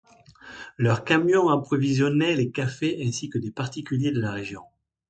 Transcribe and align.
Leurs 0.79 1.05
camions 1.05 1.49
approvisionnaient 1.49 2.33
les 2.35 2.49
cafés 2.49 3.03
ainsi 3.05 3.29
que 3.29 3.37
des 3.37 3.51
particuliers 3.51 4.11
de 4.11 4.19
la 4.19 4.31
région. 4.31 4.63